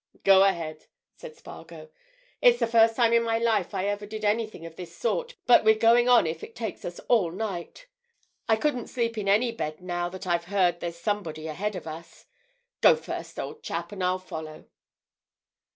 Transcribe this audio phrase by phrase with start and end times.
[0.23, 1.91] "Go ahead!" said Spargo.
[2.41, 5.63] "It's the first time in my life I ever did anything of this sort, but
[5.63, 7.85] we're going on if it takes us all night.
[8.49, 12.25] I couldn't sleep in any bed now that I've heard there's somebody ahead of us.
[12.81, 14.65] Go first, old chap, and I'll follow."